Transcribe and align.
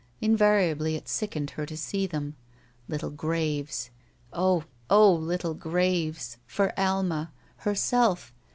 Invariably 0.19 0.95
it 0.95 1.07
sickened 1.07 1.51
her 1.51 1.65
to 1.67 1.77
see 1.77 2.07
them. 2.07 2.35
Little 2.87 3.11
graves. 3.11 3.91
Oh! 4.33 4.63
oh! 4.89 5.13
little 5.13 5.53
graves! 5.53 6.37
For 6.47 6.73
Alma. 6.75 7.31
Herself. 7.57 8.33